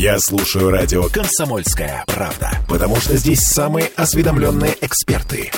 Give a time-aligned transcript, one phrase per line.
[0.00, 5.50] Я слушаю радио «Комсомольская правда», потому что здесь самые осведомленные эксперты.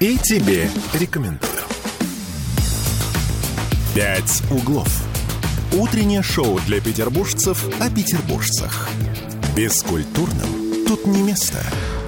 [0.00, 1.62] И тебе рекомендую.
[3.94, 4.88] «Пять углов».
[5.74, 8.88] Утреннее шоу для петербуржцев о петербуржцах.
[9.54, 11.62] Бескультурным тут не место.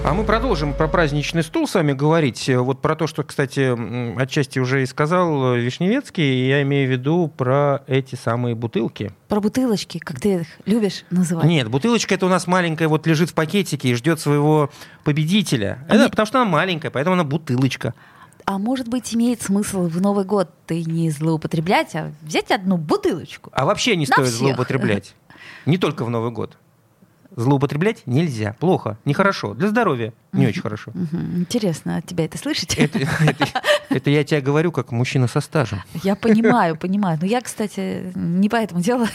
[0.06, 2.48] А мы продолжим про праздничный стул с вами говорить.
[2.48, 3.74] Вот про то, что, кстати,
[4.16, 9.10] отчасти уже и сказал Вишневецкий, я имею в виду про эти самые бутылки.
[9.26, 11.46] Про бутылочки, как ты их любишь называть?
[11.46, 14.70] Нет, бутылочка это у нас маленькая, вот лежит в пакетике и ждет своего
[15.02, 15.84] победителя.
[15.88, 16.10] Это Нет.
[16.12, 17.92] потому что она маленькая, поэтому она бутылочка.
[18.44, 23.50] А может быть, имеет смысл в Новый год ты не злоупотреблять, а взять одну бутылочку?
[23.52, 24.38] А вообще не стоит всех.
[24.38, 25.16] злоупотреблять.
[25.66, 26.56] Не только в Новый год
[27.36, 28.56] злоупотреблять нельзя.
[28.58, 29.54] Плохо, нехорошо.
[29.54, 30.92] Для здоровья не очень хорошо.
[31.36, 32.74] Интересно от тебя это слышать?
[32.76, 33.46] Это, это,
[33.90, 35.82] это я тебе говорю как мужчина со стажем.
[36.02, 37.18] Я понимаю, понимаю.
[37.20, 39.06] Но я, кстати, не по этому делу.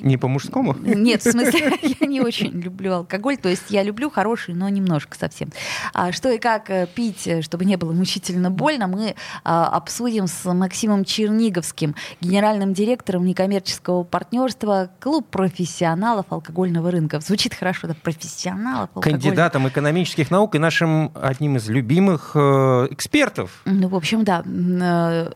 [0.00, 0.74] Не по мужскому?
[0.74, 3.36] Нет, в смысле, я не очень люблю алкоголь.
[3.36, 5.50] То есть я люблю хороший, но немножко совсем.
[5.92, 10.26] А что и как э, пить, э, чтобы не было мучительно больно, мы а, обсудим
[10.26, 17.20] с Максимом Черниговским, генеральным директором некоммерческого партнерства «Клуб профессионалов алкогольного рынка».
[17.20, 19.22] Звучит хорошо, да, профессионалов алкогольного.
[19.22, 23.62] Кандидатом экономических наук и нашим одним из любимых э, экспертов.
[23.80, 24.44] Ну, в общем, да.
[24.44, 25.32] Э,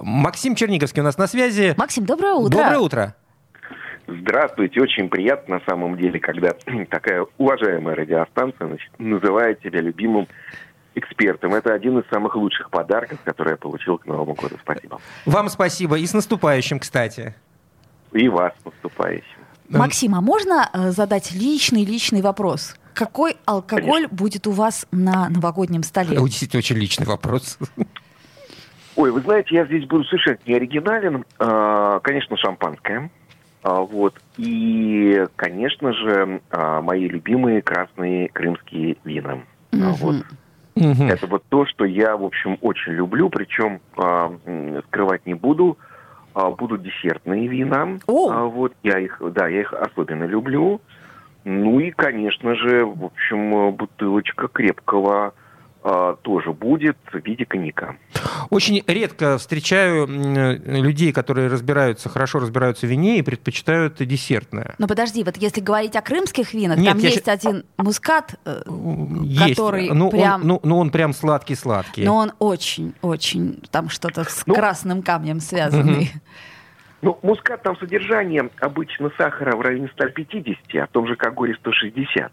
[0.00, 1.74] Максим Черниговский у нас на связи.
[1.76, 2.58] Максим, доброе утро.
[2.58, 3.14] Доброе утро.
[4.08, 6.52] Здравствуйте, очень приятно на самом деле, когда
[6.90, 10.26] такая уважаемая радиостанция значит, называет тебя любимым
[10.96, 11.54] экспертом.
[11.54, 14.56] Это один из самых лучших подарков, которые я получил к Новому году.
[14.60, 15.00] Спасибо.
[15.26, 15.96] Вам спасибо.
[15.96, 17.36] И с наступающим, кстати.
[18.10, 19.38] И вас с наступающим.
[19.68, 22.74] Максим, а можно э, задать личный-личный вопрос?
[23.00, 24.14] Какой алкоголь Конечно.
[24.14, 26.12] будет у вас на новогоднем столе?
[26.12, 27.56] Это действительно очень личный вопрос.
[28.94, 31.24] Ой, вы знаете, я здесь буду совершенно не оригинален.
[31.38, 33.10] А, конечно, шампанское.
[33.62, 34.20] А, вот.
[34.36, 39.38] И, конечно же, а, мои любимые красные крымские вина.
[39.72, 39.82] Угу.
[40.00, 40.16] Вот.
[40.74, 41.04] Угу.
[41.04, 43.80] Это вот то, что я, в общем, очень люблю, причем
[44.88, 45.78] скрывать не буду.
[46.34, 47.98] Будут десертные вина.
[48.06, 48.46] О!
[48.50, 50.82] Вот я их, да, я их особенно люблю.
[51.44, 55.34] Ну и, конечно же, в общем, бутылочка крепкого
[55.82, 57.96] а, тоже будет в виде коньяка.
[58.50, 64.74] Очень редко встречаю людей, которые разбираются, хорошо разбираются в вине и предпочитают десертное.
[64.76, 67.30] Но подожди, вот если говорить о крымских винах, Нет, там есть щ...
[67.30, 68.62] один мускат, э,
[69.22, 69.56] есть.
[69.56, 70.42] который ну, прям...
[70.42, 72.04] Он, ну, ну, он прям сладкий-сладкий.
[72.04, 76.10] Но он очень-очень, там что-то с ну, красным камнем связанный.
[76.12, 76.20] Угу.
[77.02, 82.32] Ну, мускат там содержание обычно сахара в районе 150, а в том же Кагоре 160.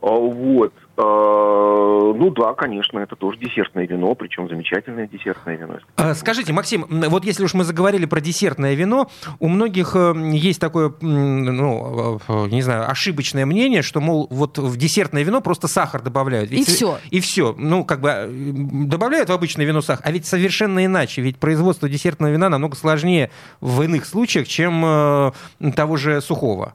[0.00, 0.72] А, вот.
[1.00, 5.78] А, ну да, конечно, это тоже десертное вино, причем замечательное десертное вино.
[5.94, 9.08] А, скажите, Максим, вот если уж мы заговорили про десертное вино,
[9.38, 14.76] у многих э, есть такое, ну, э, не знаю, ошибочное мнение, что, мол, вот в
[14.76, 16.50] десертное вино просто сахар добавляют.
[16.50, 16.98] Ведь и все.
[17.10, 17.54] И все.
[17.56, 21.22] Ну, как бы э, добавляют в обычное вино сахар, а ведь совершенно иначе.
[21.22, 25.32] Ведь производство десертного вина намного сложнее в иных случаях, чем
[25.76, 26.74] того же сухого.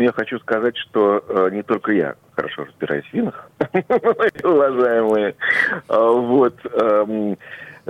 [0.00, 3.50] Ну, я хочу сказать, что э, не только я хорошо разбираюсь в винах,
[4.42, 5.34] уважаемые,
[5.88, 7.34] а, вот, э,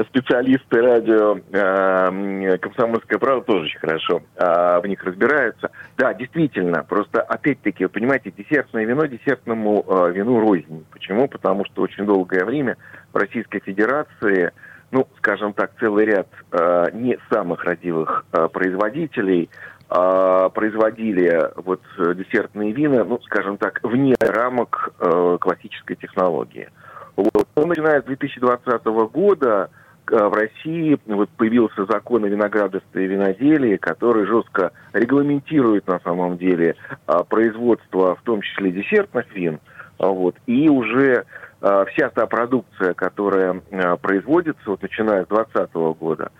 [0.09, 5.71] специалисты радио э, «Комсомольская правда» тоже очень хорошо э, в них разбираются.
[5.97, 10.85] Да, действительно, просто опять-таки, вы понимаете, десертное вино десертному э, вину рознь.
[10.91, 11.29] Почему?
[11.29, 12.77] Потому что очень долгое время
[13.13, 14.51] в Российской Федерации
[14.93, 22.71] ну, скажем так, целый ряд э, не самых родивых э, производителей э, производили вот десертные
[22.71, 26.69] вина, ну, скажем так, вне рамок э, классической технологии.
[27.17, 27.49] Вот.
[27.57, 29.71] Но начиная с 2020 года
[30.11, 36.39] э, в России вот появился закон о виноградарстве и виноделии, который жестко регламентирует на самом
[36.39, 36.77] деле
[37.07, 39.61] э, производство, в том числе десертных вин.
[39.99, 40.37] Вот.
[40.47, 41.25] И уже
[41.61, 43.61] э, вся та продукция, которая
[44.01, 46.31] производится, вот начиная с 2020 года,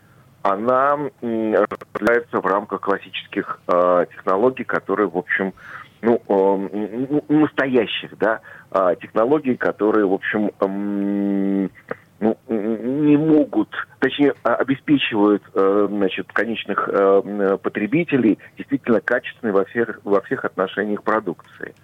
[0.43, 5.53] она распределяется в рамках классических э, технологий, которые, в общем,
[6.03, 11.69] ну, э, настоящих, да, э, технологий, которые, в общем, э,
[12.21, 13.69] ну, не могут,
[13.99, 21.75] точнее, обеспечивают, э, значит, конечных э, потребителей действительно качественной во всех, во всех отношениях продукции.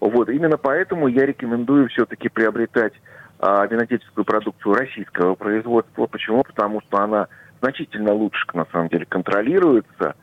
[0.00, 2.92] Вот, именно поэтому я рекомендую все-таки приобретать
[3.40, 6.06] э, винодельческую продукцию российского производства.
[6.06, 6.42] Почему?
[6.42, 7.28] Потому что она
[7.60, 10.14] значительно лучше, на самом деле, контролируется.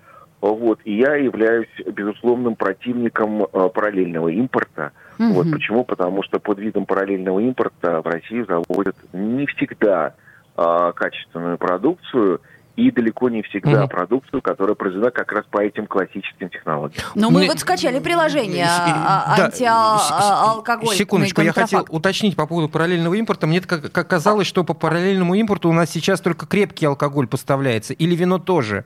[0.42, 4.92] Вот, и я являюсь безусловным противником э, параллельного импорта.
[5.18, 5.32] Mm-hmm.
[5.32, 5.84] Вот почему?
[5.84, 10.14] Потому что под видом параллельного импорта в России заводят не всегда
[10.56, 12.42] э, качественную продукцию,
[12.76, 13.88] и далеко не всегда Мгм.
[13.90, 17.04] продукцию, которая произведена как раз по этим классическим технологиям.
[17.16, 20.96] Ну, мы, Мы- вот скачали приложение а, да, антиалкоголь.
[20.96, 23.48] Секундочку, я хотел уточнить по поводу параллельного импорта.
[23.48, 27.94] Мне как, как казалось, что по параллельному импорту у нас сейчас только крепкий алкоголь поставляется,
[27.94, 28.84] или вино тоже.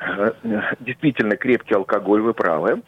[0.00, 0.32] Э,
[0.80, 2.82] Действительно крепкий алкоголь, вы правы.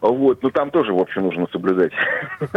[0.00, 1.92] Вот, но там тоже, в общем, нужно соблюдать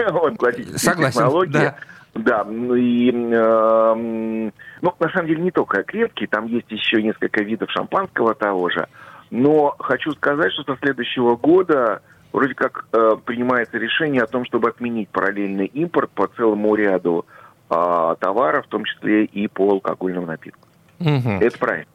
[0.75, 1.51] Согласен, технологии.
[1.53, 1.75] да.
[2.15, 7.44] Да, ну и, эм, ну, на самом деле, не только крепкий, там есть еще несколько
[7.44, 8.88] видов шампанского того же.
[9.31, 12.01] Но хочу сказать, что со следующего года
[12.33, 17.25] вроде как э, принимается решение о том, чтобы отменить параллельный импорт по целому ряду
[17.69, 20.69] а, товаров, в том числе и по алкогольным напиткам.
[21.00, 21.39] Мгм.
[21.39, 21.88] Это правильно.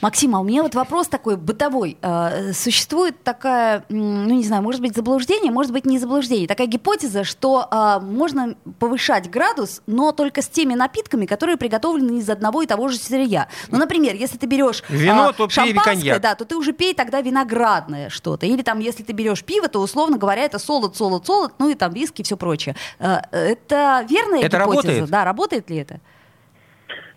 [0.00, 1.96] Максим, а у меня вот вопрос такой бытовой.
[2.02, 7.24] Э, Существует такая, ну не знаю, может быть заблуждение, может быть не заблуждение, такая гипотеза,
[7.24, 12.66] что а, можно повышать градус, но только с теми напитками, которые приготовлены из одного и
[12.66, 13.48] того же сырья.
[13.68, 16.20] Ну, например, если ты берешь Вино, а, то шампанское, коньяк.
[16.20, 18.46] да, то ты уже пей тогда виноградное что-то.
[18.46, 21.74] Или там, если ты берешь пиво, то, условно говоря, это солод, солод, солод, ну и
[21.74, 22.76] там виски и все прочее.
[22.98, 24.58] Э, Это верная Это гипотеза?
[24.58, 25.10] работает?
[25.10, 26.00] Да, работает ли это?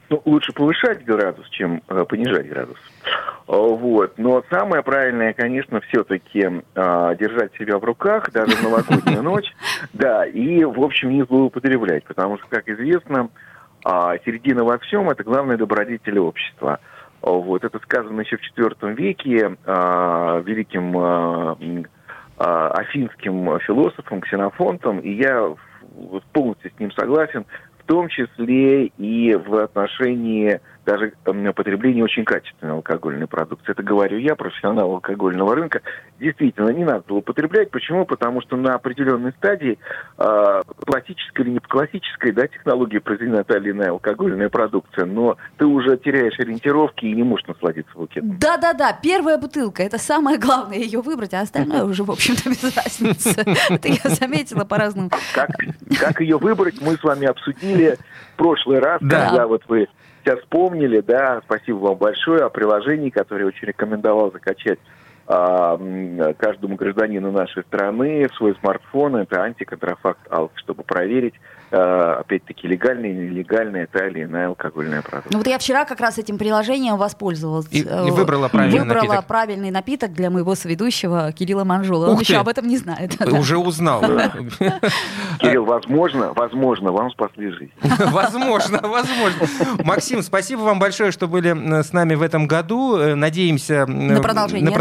[0.09, 2.77] Ну, лучше повышать градус, чем э, понижать градус.
[3.47, 4.17] Э, Вот.
[4.17, 6.41] Но самое правильное, конечно, все-таки
[6.75, 9.51] держать себя в руках, даже в новогоднюю ночь,
[9.93, 13.29] да, и, в общем, не злоупотреблять, потому что, как известно,
[13.87, 16.79] а, середина во всем– это главное добродетель общества.
[17.21, 17.63] Э, Вот.
[17.63, 21.85] Это сказано еще в IV веке а, великим а, м,
[22.37, 25.53] а, афинским философом Ксенофонтом, и я
[26.33, 27.45] полностью с ним согласен,
[27.85, 33.71] в том числе и в отношении даже м, потребления очень качественной алкогольной продукции.
[33.71, 35.81] Это говорю я, профессионал алкогольного рынка.
[36.19, 37.71] Действительно, не надо злоупотреблять.
[37.71, 38.05] Почему?
[38.05, 39.77] Потому что на определенной стадии
[40.17, 45.65] э, классической или не классической да, технологии произведена та или иная алкогольная продукция, но ты
[45.65, 48.37] уже теряешь ориентировки и не можешь насладиться букетом.
[48.37, 53.41] Да-да-да, первая бутылка, это самое главное ее выбрать, а остальное уже, в общем-то, без разницы.
[53.69, 55.09] Это я заметила по разным.
[55.33, 57.97] Как, ее выбрать, мы с вами обсудили
[58.33, 59.27] в прошлый раз, Да.
[59.29, 59.87] когда вот вы
[60.25, 64.79] сейчас вспомнили, да, спасибо вам большое о приложении, которое очень рекомендовал закачать
[65.27, 69.15] каждому гражданину нашей страны свой смартфон.
[69.17, 71.33] Это антиконтрафакт АЛК, чтобы проверить,
[71.71, 75.31] а, опять-таки, легальная или нелегальная та или иная алкогольная продукция.
[75.31, 77.65] Ну вот я вчера как раз этим приложением воспользовалась.
[77.71, 79.25] И- Э, и выбрала правильный Выбрала напиток.
[79.27, 82.07] правильный напиток для моего соведущего Кирилла Манжула.
[82.07, 82.39] Он Ух еще ты.
[82.39, 83.19] об этом не знает.
[83.31, 84.01] Уже узнал.
[85.39, 87.71] Кирилл, возможно, возможно, вам спасли жизнь.
[88.11, 89.47] Возможно, возможно.
[89.83, 92.97] Максим, спасибо вам большое, что были м, с нами в этом году.
[92.97, 94.71] Э, Надеемся м, На продолжение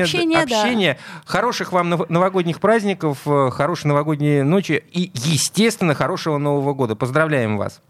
[0.00, 0.62] нашего общения, да.
[0.62, 0.98] общения.
[1.24, 6.96] Хороших вам нов- новогодних праздников, э, хорошей новогодней ночи и, естественно, хорошего Нового года.
[6.96, 7.80] Поздравляем вас.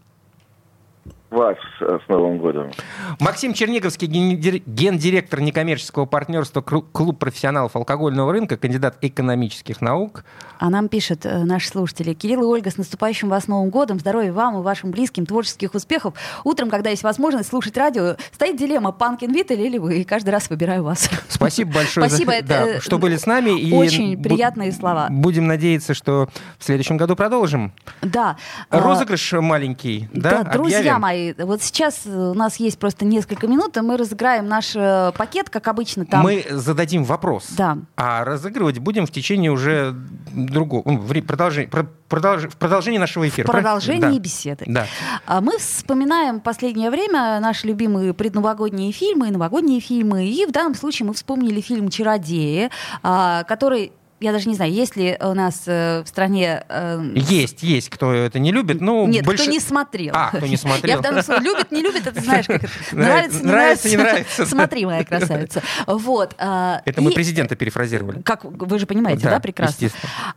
[1.31, 2.71] Вас э, с Новым годом.
[3.19, 10.23] Максим Черниговский, гендир- гендиректор некоммерческого партнерства Клуб профессионалов алкогольного рынка, кандидат экономических наук.
[10.59, 12.13] А нам пишут э, наши слушатели.
[12.13, 13.99] Кирилл и Ольга, с наступающим вас Новым годом.
[13.99, 16.13] Здоровья вам и вашим близким, творческих успехов.
[16.43, 20.01] Утром, когда есть возможность слушать радио, стоит дилемма Панкин Виттель или вы.
[20.01, 21.09] И каждый раз выбираю вас.
[21.27, 23.59] Спасибо большое, за- Спасибо, это, да, э, что были с нами.
[23.59, 25.07] И очень приятные слова.
[25.09, 26.29] Будем надеяться, что
[26.59, 27.73] в следующем году продолжим.
[28.01, 28.37] Да.
[28.69, 30.43] А, Розыгрыш маленький, да?
[30.43, 30.95] Да, друзья объявим?
[31.15, 35.49] Мои, вот сейчас у нас есть просто несколько минут, и мы разыграем наш э, пакет,
[35.49, 36.23] как обычно там.
[36.23, 37.47] Мы зададим вопрос.
[37.57, 37.77] Да.
[37.95, 39.95] А разыгрывать будем в течение уже
[40.33, 43.47] другого ну, вре- продолжение, про- продолж- в продолжении нашего эфира.
[43.47, 44.19] в продолжении Да.
[44.19, 44.65] беседы.
[44.67, 44.85] Да.
[45.25, 50.25] А Мы вспоминаем последнее время наши любимые предновогодние фильмы и новогодние фильмы.
[50.27, 52.69] И в данном случае мы вспомнили фильм «Чародеи»,
[53.03, 56.63] а, который я даже не знаю, есть ли у нас э, в стране...
[56.69, 58.79] э, Есть, есть, кто это не любит.
[58.81, 60.13] Ну, Нет, больше- кто не смотрел.
[60.15, 60.95] А, кто не смотрел.
[60.95, 62.73] Я в данном случае любит, не любит, это знаешь, как это.
[62.93, 64.45] Нравится, не нравится, не нравится.
[64.45, 65.61] Смотри, моя красавица.
[65.85, 66.33] Вот.
[66.37, 68.21] а, Это мы президента перефразировали.
[68.21, 69.89] Как вы же понимаете, Да, прекрасно.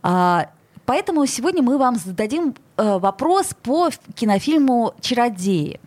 [0.03, 0.49] А,
[0.85, 5.79] Поэтому сегодня мы вам зададим вопрос по кинофильму «Чародеи».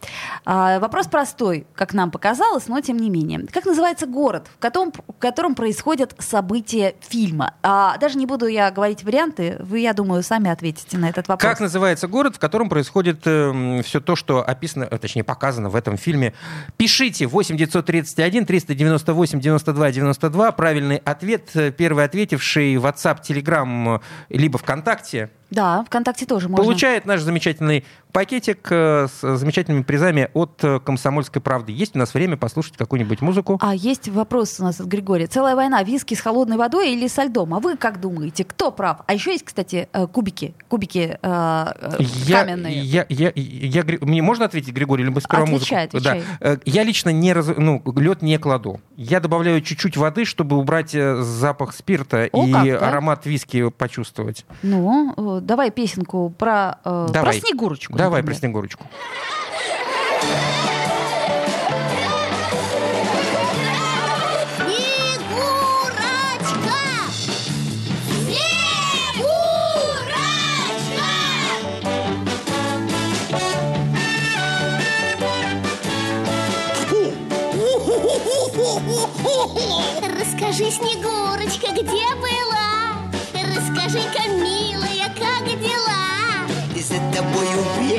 [0.45, 3.47] А, вопрос простой, как нам показалось, но тем не менее.
[3.51, 7.55] Как называется город, в котором, в котором происходят события фильма?
[7.63, 11.51] А, даже не буду я говорить варианты, вы, я думаю, сами ответите на этот вопрос.
[11.51, 15.97] Как называется город, в котором происходит все то, что описано, э, точнее, показано в этом
[15.97, 16.35] фильме?
[16.77, 20.53] Пишите 8 931 398 92 92.
[20.53, 25.31] Правильный ответ, э, первый ответивший WhatsApp, Telegram, э, либо ВКонтакте.
[25.53, 26.65] Да, ВКонтакте тоже можно.
[26.65, 31.73] Получает наш замечательный пакетик э, с замечательными призами от э, «Комсомольской правды».
[31.73, 33.59] Есть у нас время послушать какую-нибудь музыку?
[33.61, 35.27] А есть вопрос у нас от Григория.
[35.27, 37.55] Целая война, виски с холодной водой или со льдом?
[37.55, 38.99] А вы как думаете, кто прав?
[39.07, 42.81] А еще есть, кстати, э, кубики, кубики э, я, каменные.
[42.81, 45.97] Я, я, я, я, мне можно ответить, Григорий, либо сперва отвечай, музыку?
[45.97, 46.23] Отвечай.
[46.41, 46.59] Да.
[46.67, 48.81] Я лично не раз, ну, лед не кладу.
[48.97, 52.89] Я добавляю чуть-чуть воды, чтобы убрать запах спирта О, и как, да?
[52.89, 54.45] аромат виски почувствовать.
[54.62, 57.41] Ну, давай песенку про, э, Давай.
[57.41, 57.97] про Снегурочку.
[57.97, 58.35] Давай например.
[58.35, 58.87] про Снегурочку.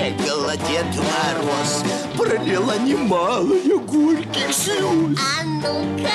[0.09, 1.83] Бегала Дед Мороз
[2.17, 6.11] Пролила немалая горьких слез А ну-ка,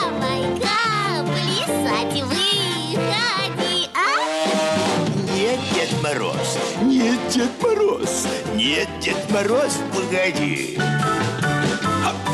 [0.00, 5.34] давай-ка плясать выходи, а?
[5.34, 10.78] Нет, Дед Мороз, нет, Дед Мороз Нет, Дед Мороз, погоди.
[12.14, 12.33] Ждет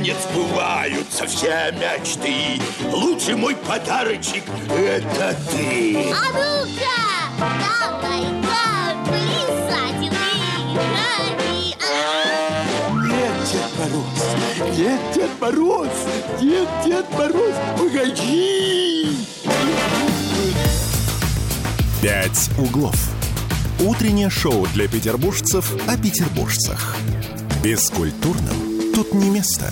[0.00, 7.44] наконец, сбываются все мечты Лучший мой подарочек– это ты А ну-ка,
[9.04, 10.00] плясать
[10.72, 12.90] выходи, а?
[13.06, 14.18] Нет, Дед Мороз,
[14.78, 15.88] нет, Дед Мороз
[16.40, 19.16] Нет, Дед Мороз, погоди
[22.02, 22.96] «Пять углов».
[23.78, 26.96] Утреннее шоу для петербуржцев о петербуржцах.
[27.62, 29.70] Бескультурным тут не место.